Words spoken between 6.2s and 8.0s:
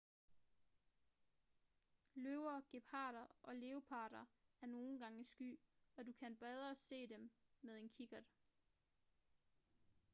bedre se dem med en